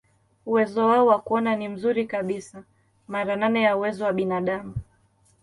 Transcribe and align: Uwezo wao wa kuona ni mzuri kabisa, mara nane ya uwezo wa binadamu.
Uwezo 0.45 0.85
wao 0.87 1.05
wa 1.07 1.19
kuona 1.21 1.55
ni 1.55 1.67
mzuri 1.69 2.05
kabisa, 2.05 2.63
mara 3.07 3.35
nane 3.35 3.61
ya 3.61 3.77
uwezo 3.77 4.05
wa 4.05 4.13
binadamu. 4.13 4.73